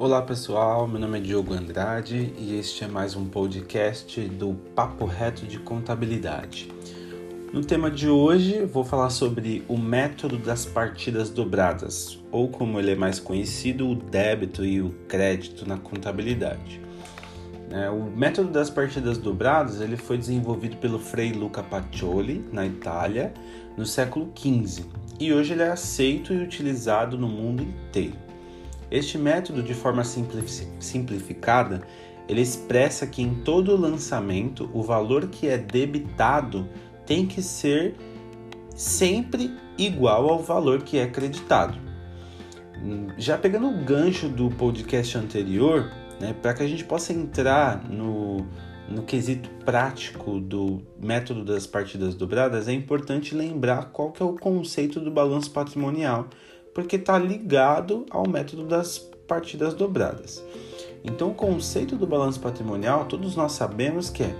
[0.00, 5.04] Olá pessoal, meu nome é Diogo Andrade e este é mais um podcast do Papo
[5.06, 6.70] Reto de Contabilidade.
[7.52, 12.92] No tema de hoje vou falar sobre o método das partidas dobradas, ou como ele
[12.92, 16.80] é mais conhecido, o débito e o crédito na contabilidade.
[17.72, 23.34] É, o método das partidas dobradas ele foi desenvolvido pelo Frei Luca Pacioli na Itália
[23.76, 24.84] no século XV
[25.18, 28.27] e hoje ele é aceito e utilizado no mundo inteiro.
[28.90, 31.82] Este método, de forma simplificada,
[32.28, 36.68] ele expressa que em todo lançamento o valor que é debitado
[37.06, 37.96] tem que ser
[38.74, 41.78] sempre igual ao valor que é creditado.
[43.16, 48.46] Já pegando o gancho do podcast anterior, né, para que a gente possa entrar no,
[48.88, 54.34] no quesito prático do método das partidas dobradas, é importante lembrar qual que é o
[54.34, 56.28] conceito do balanço patrimonial
[56.74, 60.44] porque está ligado ao método das partidas dobradas.
[61.04, 64.34] Então, o conceito do balanço patrimonial, todos nós sabemos que é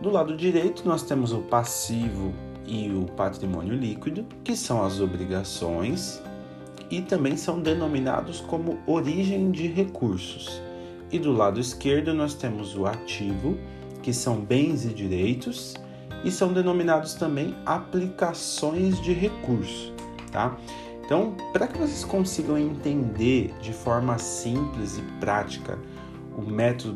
[0.00, 2.34] do lado direito nós temos o passivo
[2.66, 6.20] e o patrimônio líquido, que são as obrigações
[6.90, 10.60] e também são denominados como origem de recursos.
[11.10, 13.56] E do lado esquerdo nós temos o ativo,
[14.02, 15.74] que são bens e direitos,
[16.24, 19.92] e são denominados também aplicações de recurso,
[20.32, 20.56] tá?
[21.04, 25.78] Então, para que vocês consigam entender de forma simples e prática
[26.36, 26.94] o método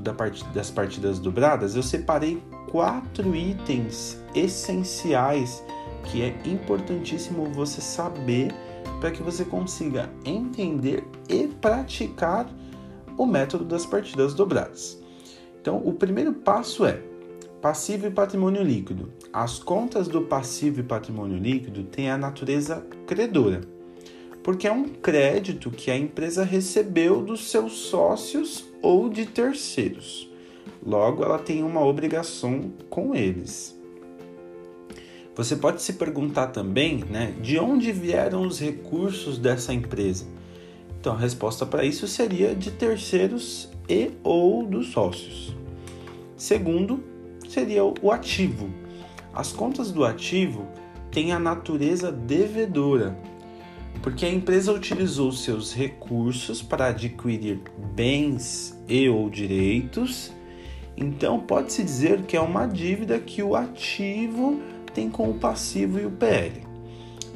[0.53, 5.63] das partidas dobradas, eu separei quatro itens essenciais
[6.05, 8.53] que é importantíssimo você saber
[8.99, 12.51] para que você consiga entender e praticar
[13.17, 14.99] o método das partidas dobradas.
[15.61, 17.03] Então, o primeiro passo é
[17.61, 19.13] passivo e patrimônio líquido.
[19.33, 23.78] As contas do passivo e patrimônio líquido têm a natureza credora
[24.49, 30.27] porque é um crédito que a empresa recebeu dos seus sócios ou de terceiros.
[30.83, 33.79] Logo, ela tem uma obrigação com eles.
[35.37, 40.25] Você pode se perguntar também, né, de onde vieram os recursos dessa empresa?
[40.99, 45.55] Então, a resposta para isso seria de terceiros e ou dos sócios.
[46.39, 47.05] Segundo,
[47.47, 48.71] seria o ativo.
[49.31, 50.67] As contas do ativo
[51.11, 53.15] têm a natureza devedora,
[54.03, 57.61] porque a empresa utilizou seus recursos para adquirir
[57.95, 60.33] bens e ou direitos.
[60.97, 64.61] Então pode-se dizer que é uma dívida que o ativo
[64.95, 66.67] tem com o passivo e o PL.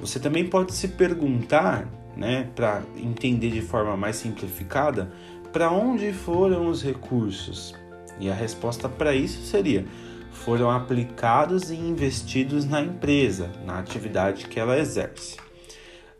[0.01, 5.13] Você também pode se perguntar, né, para entender de forma mais simplificada,
[5.53, 7.75] para onde foram os recursos?
[8.19, 9.87] E a resposta para isso seria:
[10.33, 15.37] foram aplicados e investidos na empresa, na atividade que ela exerce.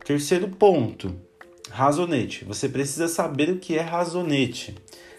[0.05, 1.15] Terceiro ponto,
[1.71, 2.45] razonete.
[2.45, 4.75] Você precisa saber o que é razonete.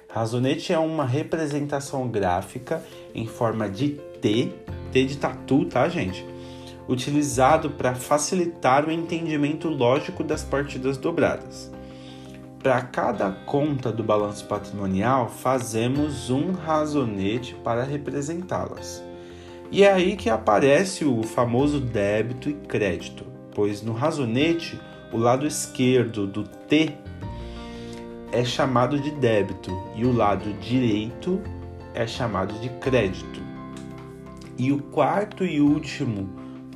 [0.10, 2.84] Razonete é uma representação gráfica
[3.16, 4.52] em forma de T,
[4.92, 6.26] T de tatu, tá, gente?
[6.86, 11.72] Utilizado para facilitar o entendimento lógico das partidas dobradas.
[12.62, 19.02] Para cada conta do balanço patrimonial, fazemos um razonete para representá-las.
[19.72, 24.80] E é aí que aparece o famoso débito e crédito pois no razonete
[25.12, 26.94] o lado esquerdo do T
[28.32, 31.40] é chamado de débito e o lado direito
[31.94, 33.42] é chamado de crédito.
[34.58, 36.30] E o quarto e último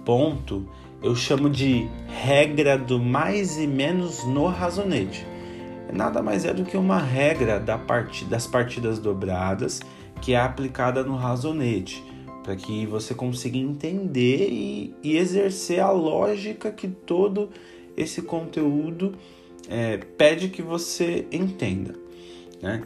[0.05, 0.69] ponto
[1.01, 5.25] eu chamo de regra do mais e menos no razonete.
[5.91, 8.25] Nada mais é do que uma regra da part...
[8.25, 9.79] das partidas dobradas
[10.21, 12.03] que é aplicada no razonete
[12.47, 17.49] para que você consiga entender e, e, exercer a lógica que todo
[17.97, 19.15] esse conteúdo
[19.67, 21.93] é, pede que você entenda.
[22.61, 22.83] Né?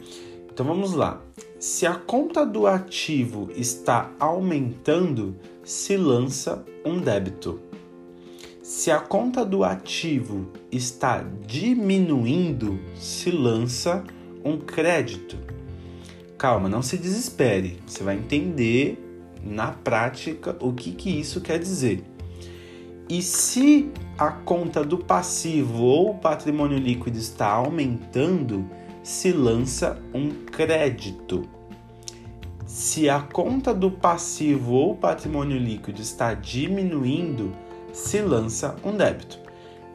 [0.52, 1.22] Então vamos lá.
[1.60, 7.60] Se a conta do ativo está aumentando, se lança um débito.
[8.64, 14.02] Se a conta do ativo está diminuindo, se lança
[14.44, 15.38] um crédito.
[16.36, 17.78] Calma, não se desespere.
[17.86, 18.98] Você vai entender
[19.44, 22.04] na prática o que, que isso quer dizer.
[23.08, 28.68] E se a conta do passivo ou patrimônio líquido está aumentando,
[29.02, 31.48] se lança um crédito.
[32.64, 37.52] Se a conta do passivo ou patrimônio líquido está diminuindo,
[37.92, 39.38] se lança um débito.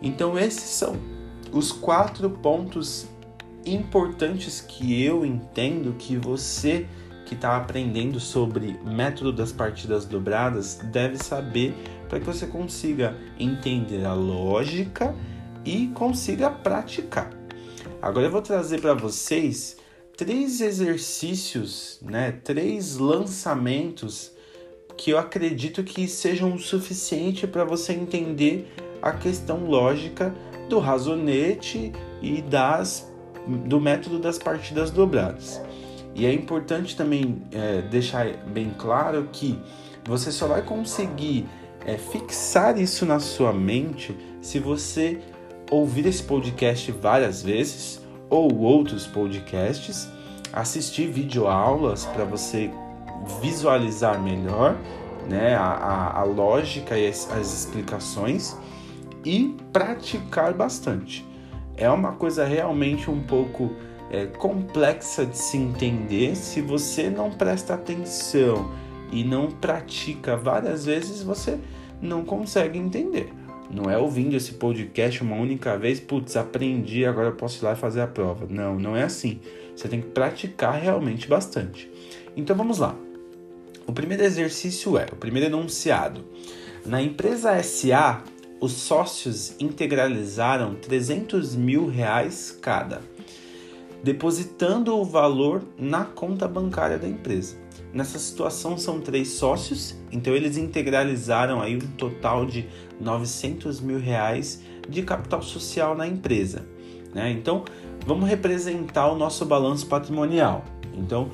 [0.01, 0.95] Então, esses são
[1.51, 3.07] os quatro pontos
[3.65, 6.85] importantes que eu entendo que você
[7.27, 11.75] que está aprendendo sobre método das partidas dobradas deve saber
[12.07, 15.13] para que você consiga entender a lógica
[15.65, 17.29] e consiga praticar.
[18.01, 19.75] Agora eu vou trazer para vocês
[20.15, 24.31] três exercícios, né, três lançamentos
[24.95, 30.33] que eu acredito que sejam o suficiente para você entender a questão lógica
[30.69, 31.91] do razonete
[32.21, 33.11] e das
[33.47, 35.61] do método das partidas dobradas.
[36.17, 39.61] E é importante também é, deixar bem claro que
[40.03, 41.47] você só vai conseguir
[41.85, 45.21] é, fixar isso na sua mente se você
[45.69, 50.09] ouvir esse podcast várias vezes ou outros podcasts,
[50.51, 52.71] assistir videoaulas para você
[53.39, 54.75] visualizar melhor
[55.29, 58.57] né, a, a, a lógica e as, as explicações
[59.23, 61.23] e praticar bastante.
[61.75, 63.71] É uma coisa realmente um pouco
[64.11, 68.71] é, complexa de se entender se você não presta atenção
[69.11, 71.57] e não pratica várias vezes, você
[72.01, 73.33] não consegue entender.
[73.69, 77.73] Não é ouvindo esse podcast uma única vez, putz, aprendi, agora eu posso ir lá
[77.73, 78.47] e fazer a prova.
[78.49, 79.41] Não, não é assim.
[79.75, 81.89] Você tem que praticar realmente bastante.
[82.35, 82.95] Então vamos lá.
[83.85, 86.23] O primeiro exercício é, o primeiro enunciado.
[86.85, 88.23] Na empresa SA,
[88.59, 93.01] os sócios integralizaram 300 mil reais cada,
[94.03, 97.57] depositando o valor na conta bancária da empresa.
[97.93, 102.67] Nessa situação são três sócios, então eles integralizaram aí um total de
[102.99, 106.67] 900 mil reais de capital social na empresa.
[107.13, 107.31] Né?
[107.31, 107.63] Então
[108.05, 110.63] vamos representar o nosso balanço patrimonial.
[110.93, 111.31] Então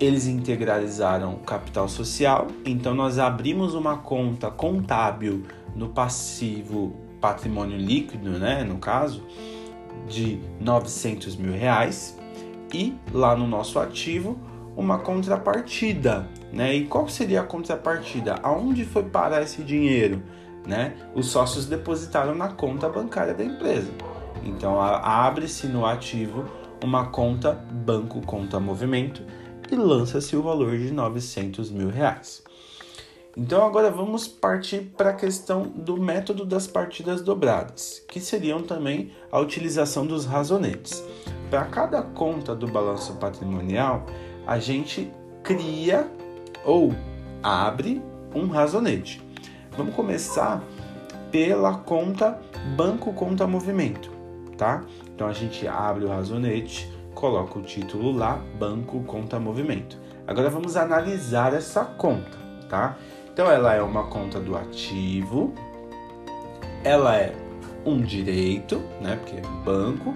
[0.00, 5.44] eles integralizaram o capital social, então nós abrimos uma conta contábil
[5.76, 9.22] no passivo patrimônio líquido, né, no caso,
[10.08, 12.18] de 900 mil reais
[12.72, 14.38] e lá no nosso ativo
[14.76, 16.74] uma contrapartida, né?
[16.74, 18.36] E qual seria a contrapartida?
[18.42, 20.22] Aonde foi parar esse dinheiro,
[20.66, 20.94] né?
[21.14, 23.90] Os sócios depositaram na conta bancária da empresa.
[24.44, 26.44] Então abre-se no ativo
[26.82, 29.22] uma conta banco conta movimento
[29.70, 32.42] e lança-se o valor de 900 mil reais.
[33.36, 39.12] Então agora vamos partir para a questão do método das partidas dobradas, que seriam também
[39.30, 41.02] a utilização dos razonetes.
[41.48, 44.04] Para cada conta do balanço patrimonial,
[44.46, 45.12] a gente
[45.44, 46.10] cria
[46.64, 46.92] ou
[47.42, 48.02] abre
[48.34, 49.22] um razonete.
[49.76, 50.62] Vamos começar
[51.30, 52.40] pela conta
[52.76, 54.10] banco conta movimento,
[54.58, 54.84] tá?
[55.14, 59.98] Então a gente abre o razonete, coloca o título lá, banco conta movimento.
[60.26, 62.36] Agora vamos analisar essa conta,
[62.68, 62.96] tá?
[63.32, 65.54] Então ela é uma conta do ativo,
[66.84, 67.34] ela é
[67.84, 69.16] um direito, né?
[69.16, 70.14] Porque é banco,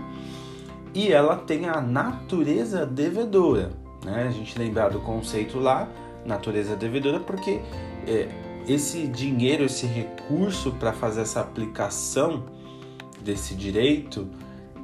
[0.95, 3.73] e ela tem a natureza devedora,
[4.05, 4.27] né?
[4.29, 5.89] A gente lembrar do conceito lá,
[6.25, 7.61] natureza devedora, porque
[8.07, 8.29] é,
[8.67, 12.45] esse dinheiro, esse recurso para fazer essa aplicação
[13.21, 14.29] desse direito,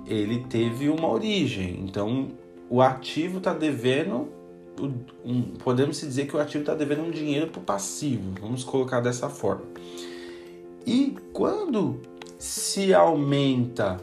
[0.06, 1.80] ele teve uma origem.
[1.84, 2.28] Então,
[2.68, 4.28] o ativo está devendo,
[5.24, 8.32] um, podemos dizer que o ativo está devendo um dinheiro para o passivo.
[8.40, 9.64] Vamos colocar dessa forma.
[10.86, 12.00] E quando
[12.38, 13.98] se aumenta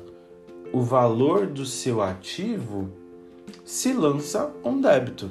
[0.72, 2.90] o valor do seu ativo,
[3.66, 5.30] se lança um débito.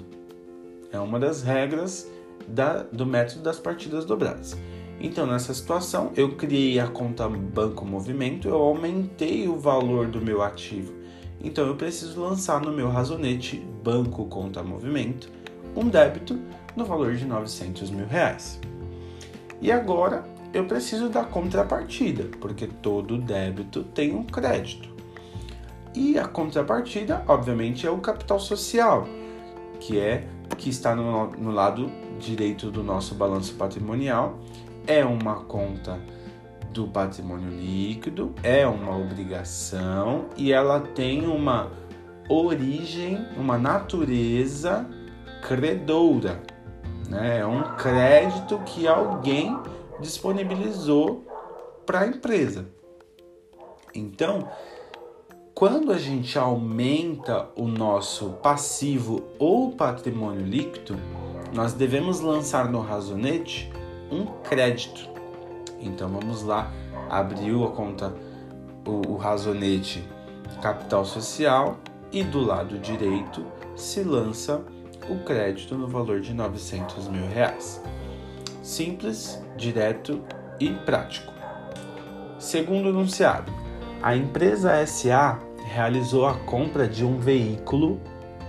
[0.92, 2.10] É uma das regras
[2.48, 4.56] da, do método das partidas dobradas.
[4.98, 10.42] Então, nessa situação, eu criei a conta Banco Movimento, eu aumentei o valor do meu
[10.42, 10.94] ativo.
[11.42, 15.30] Então, eu preciso lançar no meu razonete Banco Conta Movimento
[15.74, 16.38] um débito
[16.74, 18.58] no valor de 900 mil reais.
[19.60, 24.88] E agora, eu preciso da contrapartida, porque todo débito tem um crédito.
[25.94, 29.06] E a contrapartida, obviamente, é o capital social,
[29.80, 30.26] que é
[30.56, 34.38] que está no, no lado direito do nosso balanço patrimonial
[34.86, 35.98] é uma conta
[36.76, 41.70] do patrimônio líquido, é uma obrigação e ela tem uma
[42.28, 44.86] origem, uma natureza
[45.42, 46.42] credora.
[47.08, 47.38] Né?
[47.38, 49.58] É um crédito que alguém
[50.00, 51.24] disponibilizou
[51.86, 52.68] para a empresa.
[53.94, 54.48] Então,
[55.54, 60.98] quando a gente aumenta o nosso passivo ou patrimônio líquido,
[61.54, 63.72] nós devemos lançar no razonete
[64.10, 65.15] um crédito.
[65.86, 66.70] Então vamos lá,
[67.08, 68.14] abriu a conta,
[68.86, 70.06] o, o razonete
[70.60, 71.78] capital social
[72.12, 74.62] e do lado direito se lança
[75.08, 77.82] o crédito no valor de 900 mil reais.
[78.62, 80.22] Simples, direto
[80.58, 81.32] e prático.
[82.38, 83.52] Segundo enunciado,
[84.02, 88.00] a empresa SA realizou a compra de um veículo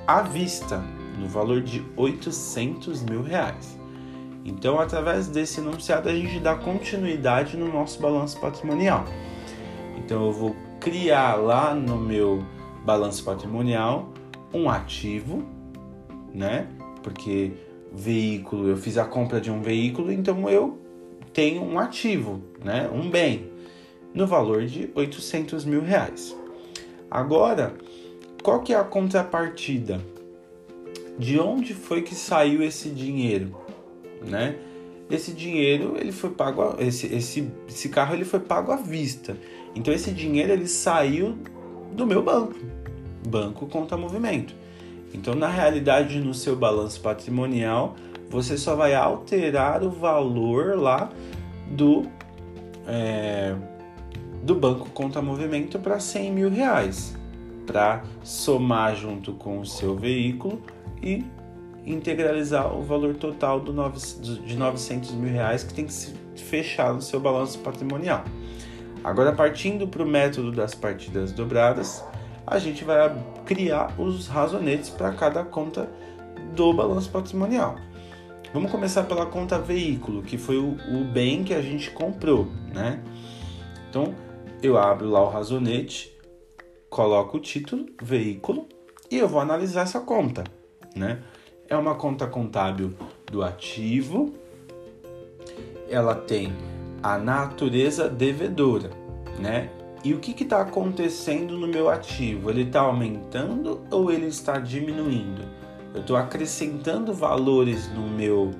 [0.05, 0.83] à vista
[1.17, 3.76] no valor de 800 mil reais.
[4.47, 9.03] Então, através desse enunciado, a gente dá continuidade no nosso balanço patrimonial.
[9.97, 12.41] Então, eu vou criar lá no meu
[12.85, 14.13] balanço patrimonial
[14.53, 15.43] um ativo,
[16.33, 16.65] né?
[17.03, 17.51] Porque
[17.91, 20.79] veículo, eu fiz a compra de um veículo, então eu
[21.33, 22.89] tenho um ativo, né?
[22.89, 23.51] Um bem,
[24.13, 26.33] no valor de 800 mil reais.
[27.11, 27.75] Agora,
[28.41, 29.99] qual que é a contrapartida?
[31.19, 33.66] De onde foi que saiu esse dinheiro,
[34.21, 34.55] né?
[35.09, 39.37] Esse dinheiro ele foi pago, esse, esse, esse carro ele foi pago à vista.
[39.75, 41.37] Então esse dinheiro ele saiu
[41.93, 42.55] do meu banco,
[43.27, 44.53] banco conta movimento.
[45.13, 47.95] Então, na realidade, no seu balanço patrimonial,
[48.29, 51.09] você só vai alterar o valor lá
[51.71, 52.05] do,
[52.85, 53.55] é,
[54.43, 57.15] do banco conta movimento para 100 mil reais,
[57.65, 60.61] para somar junto com o seu veículo
[61.01, 61.23] e
[61.87, 63.73] integralizar o valor total do
[64.45, 68.23] de 900 mil reais que tem que se fechar no seu balanço patrimonial.
[69.03, 72.03] Agora, partindo para o método das partidas dobradas,
[72.45, 73.15] a gente vai
[73.45, 75.89] criar os razonetes para cada conta
[76.53, 77.75] do balanço patrimonial.
[78.53, 83.01] Vamos começar pela conta veículo, que foi o, o bem que a gente comprou, né?
[83.89, 84.15] Então,
[84.61, 86.17] eu abro lá o razonete,
[86.89, 88.67] coloco o título, veículo,
[89.11, 90.43] e eu vou analisar essa conta,
[90.95, 91.21] né?
[91.69, 92.93] É uma conta contábil
[93.29, 94.33] do ativo,
[95.89, 96.53] ela tem
[97.03, 98.89] a natureza devedora,
[99.37, 99.69] né?
[100.01, 102.49] E o que está acontecendo no meu ativo?
[102.49, 105.41] Ele está aumentando ou ele está diminuindo?
[105.93, 108.51] Eu estou acrescentando valores no meu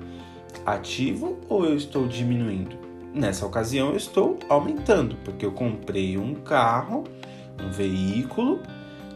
[0.66, 2.76] ativo ou eu estou diminuindo?
[3.14, 7.04] Nessa ocasião eu estou aumentando, porque eu comprei um carro,
[7.58, 8.60] um veículo,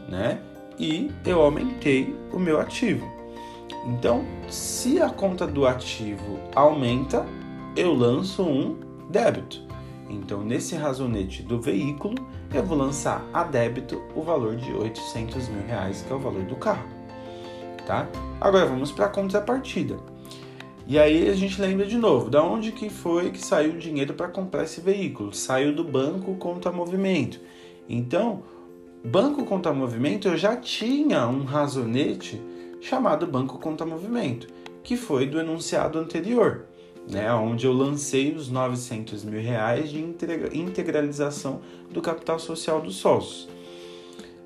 [0.09, 0.39] né?
[0.79, 3.22] E eu aumentei o meu ativo.
[3.85, 7.25] Então, se a conta do ativo aumenta,
[7.75, 8.77] eu lanço um
[9.09, 9.61] débito.
[10.09, 12.15] Então, nesse razonete do veículo,
[12.53, 16.43] eu vou lançar a débito o valor de 800 mil reais, que é o valor
[16.43, 16.87] do carro.
[17.85, 18.07] Tá?
[18.39, 19.97] Agora vamos para a contrapartida.
[20.85, 24.13] E aí a gente lembra de novo, da onde que foi que saiu o dinheiro
[24.13, 25.33] para comprar esse veículo?
[25.33, 27.39] Saiu do banco contra movimento.
[27.87, 28.43] Então,
[29.03, 32.41] banco contra movimento eu já tinha um razonete
[32.83, 34.47] chamado banco contra movimento,
[34.83, 36.67] que foi do enunciado anterior
[37.07, 41.61] né, onde eu lancei os 900 mil reais de integralização
[41.91, 43.49] do capital social dos sócios.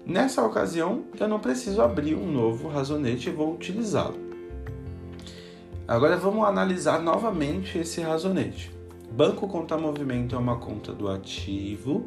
[0.05, 4.17] Nessa ocasião, eu não preciso abrir um novo razonete e vou utilizá-lo.
[5.87, 8.71] Agora vamos analisar novamente esse razonete.
[9.11, 12.05] Banco conta movimento é uma conta do ativo,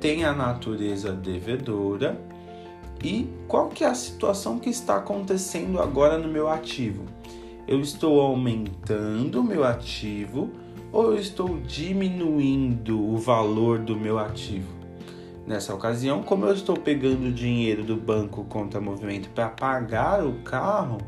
[0.00, 2.20] tem a natureza devedora
[3.02, 7.04] e qual que é a situação que está acontecendo agora no meu ativo?
[7.66, 10.50] eu estou aumentando o meu ativo
[10.92, 14.68] ou eu estou diminuindo o valor do meu ativo?
[15.46, 20.98] Nessa ocasião, como eu estou pegando dinheiro do banco conta movimento para pagar o carro,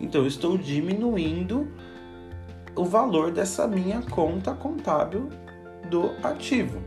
[0.00, 1.68] então eu estou diminuindo
[2.74, 5.28] o valor dessa minha conta contábil
[5.90, 6.80] do ativo.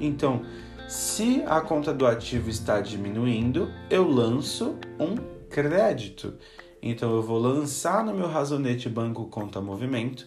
[0.00, 0.42] Então,
[0.88, 5.16] se a conta do ativo está diminuindo, eu lanço um
[5.50, 6.34] crédito.
[6.80, 10.26] Então eu vou lançar no meu razonete banco conta movimento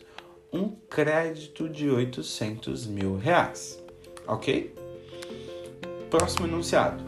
[0.51, 3.82] um crédito de 800 mil reais,
[4.28, 4.75] ok?
[6.10, 7.04] Próximo enunciado.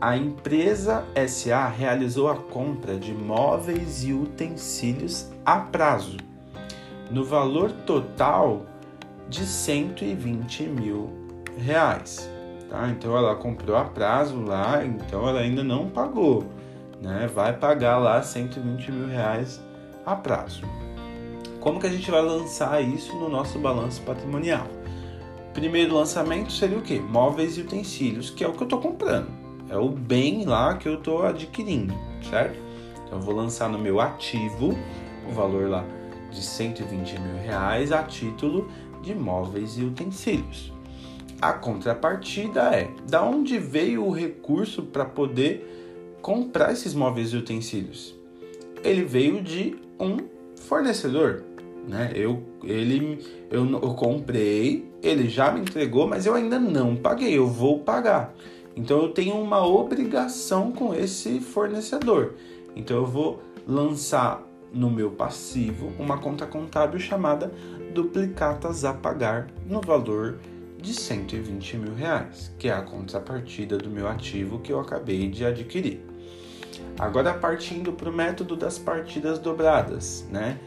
[0.00, 6.16] A empresa SA realizou a compra de móveis e utensílios a prazo,
[7.10, 8.64] no valor total
[9.28, 11.10] de 120 mil
[11.58, 12.39] reais.
[12.70, 12.88] Tá?
[12.88, 16.46] Então ela comprou a prazo lá, então ela ainda não pagou
[17.00, 19.60] né, vai pagar lá 120 mil reais
[20.04, 20.62] a prazo.
[21.60, 24.66] Como que a gente vai lançar isso no nosso balanço patrimonial?
[25.52, 27.00] Primeiro lançamento seria o quê?
[27.00, 29.28] Móveis e utensílios, que é o que eu estou comprando.
[29.68, 31.94] É o bem lá que eu estou adquirindo,
[32.28, 32.58] certo?
[33.04, 34.76] Então eu vou lançar no meu ativo
[35.28, 35.84] o valor lá
[36.30, 38.68] de 120 mil reais a título
[39.02, 40.72] de móveis e utensílios.
[41.40, 48.14] A contrapartida é da onde veio o recurso para poder comprar esses móveis e utensílios?
[48.84, 50.18] Ele veio de um
[50.56, 51.42] fornecedor,
[51.88, 52.12] né?
[52.14, 53.18] Eu, ele,
[53.50, 58.34] eu, eu comprei, ele já me entregou, mas eu ainda não paguei, eu vou pagar.
[58.76, 62.34] Então eu tenho uma obrigação com esse fornecedor.
[62.76, 67.50] Então eu vou lançar no meu passivo uma conta contábil chamada
[67.94, 70.38] duplicatas a pagar no valor
[70.80, 75.44] de 120 mil reais, que é a contrapartida do meu ativo que eu acabei de
[75.44, 76.04] adquirir.
[76.98, 80.58] Agora partindo para o método das partidas dobradas, né?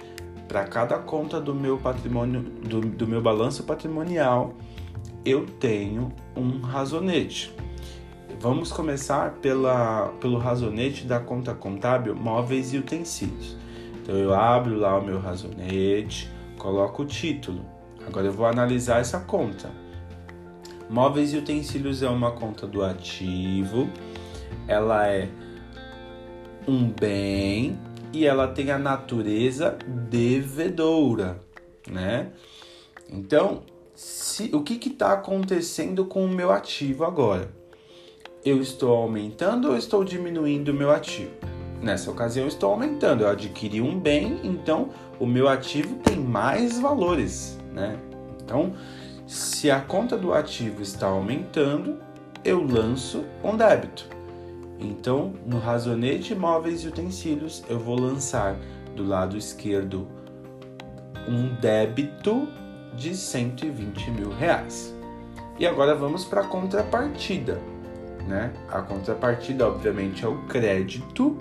[0.47, 4.53] Para cada conta do meu patrimônio, do, do meu balanço patrimonial,
[5.25, 7.53] eu tenho um razonete.
[8.39, 13.57] vamos começar pela, pelo razonete da conta contábil móveis e utensílios.
[14.01, 17.65] Então eu abro lá o meu razonete, coloco o título.
[18.05, 19.82] Agora eu vou analisar essa conta.
[20.89, 23.89] Móveis e utensílios é uma conta do ativo,
[24.67, 25.29] ela é
[26.67, 27.77] um bem
[28.11, 29.77] e ela tem a natureza
[30.09, 31.41] devedora,
[31.89, 32.31] né?
[33.09, 33.63] Então,
[33.95, 37.49] se, o que está acontecendo com o meu ativo agora?
[38.45, 41.31] Eu estou aumentando ou estou diminuindo o meu ativo?
[41.81, 43.23] Nessa ocasião, estou aumentando.
[43.23, 47.97] Eu adquiri um bem, então o meu ativo tem mais valores, né?
[48.41, 48.73] Então,
[49.33, 51.97] se a conta do ativo está aumentando,
[52.45, 54.07] eu lanço um débito.
[54.79, 58.55] Então, no razonete móveis e utensílios, eu vou lançar
[58.95, 60.07] do lado esquerdo
[61.27, 62.47] um débito
[62.95, 64.93] de 120 mil reais.
[65.57, 67.59] E agora vamos para a contrapartida.
[68.27, 68.53] Né?
[68.69, 71.37] A contrapartida, obviamente, é o crédito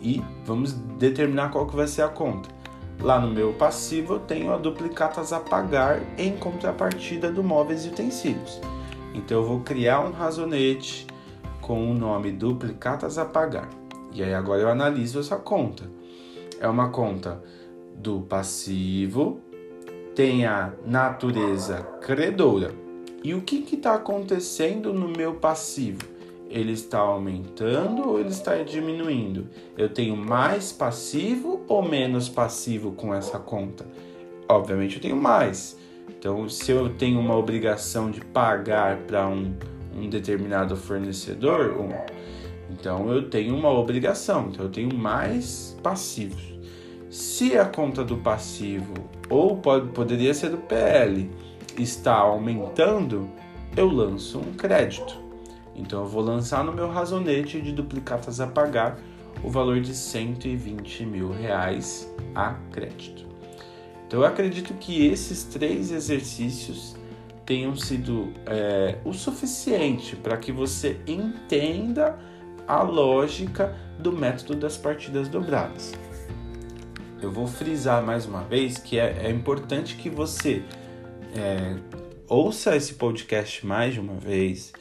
[0.00, 2.59] e vamos determinar qual que vai ser a conta.
[3.02, 7.88] Lá no meu passivo eu tenho a duplicatas a pagar em contrapartida do móveis e
[7.88, 8.60] utensílios.
[9.14, 11.06] Então eu vou criar um razonete
[11.60, 13.70] com o nome duplicatas a pagar.
[14.12, 15.84] E aí agora eu analiso essa conta.
[16.60, 17.42] É uma conta
[17.96, 19.40] do passivo,
[20.14, 22.74] tem a natureza credora.
[23.24, 26.09] E o que está acontecendo no meu passivo?
[26.50, 29.46] Ele está aumentando ou ele está diminuindo?
[29.78, 33.86] Eu tenho mais passivo ou menos passivo com essa conta?
[34.48, 35.78] Obviamente eu tenho mais.
[36.08, 39.54] Então, se eu tenho uma obrigação de pagar para um,
[39.96, 41.90] um determinado fornecedor, um,
[42.68, 46.58] então eu tenho uma obrigação, então eu tenho mais passivos.
[47.08, 48.92] Se a conta do passivo
[49.28, 51.30] ou pode, poderia ser do PL
[51.78, 53.30] está aumentando,
[53.76, 55.29] eu lanço um crédito.
[55.74, 58.98] Então eu vou lançar no meu razonete de duplicatas a pagar
[59.42, 63.26] o valor de 120 mil reais a crédito.
[64.06, 66.96] Então eu acredito que esses três exercícios
[67.46, 72.18] tenham sido é, o suficiente para que você entenda
[72.66, 75.92] a lógica do método das partidas dobradas.
[77.20, 80.62] Eu vou frisar mais uma vez que é, é importante que você
[81.34, 81.76] é,
[82.28, 84.72] ouça esse podcast mais de uma vez,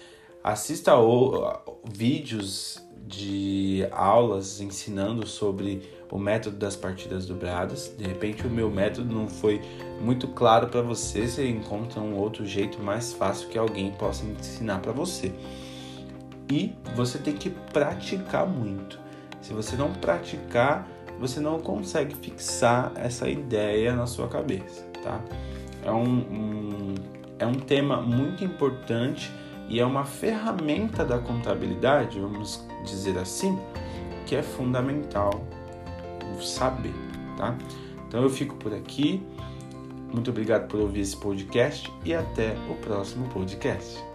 [0.52, 5.82] assista o, vídeos de aulas ensinando sobre
[6.12, 7.94] o método das partidas dobradas.
[7.98, 9.62] De repente o meu método não foi
[10.02, 14.80] muito claro para você, você encontra um outro jeito mais fácil que alguém possa ensinar
[14.80, 15.32] para você.
[16.52, 19.00] E você tem que praticar muito.
[19.42, 20.88] Se você não praticar,
[21.20, 25.24] você não consegue fixar essa ideia na sua cabeça, tá?
[25.84, 26.96] É um, um
[27.38, 29.32] é um tema muito importante
[29.70, 33.58] e é uma ferramenta da contabilidade, vamos dizer assim,
[34.26, 35.46] que é fundamental
[36.42, 36.94] saber,
[37.38, 37.56] tá?
[38.08, 39.24] Então eu fico por aqui.
[40.12, 44.09] Muito obrigado por ouvir esse podcast e até o próximo podcast.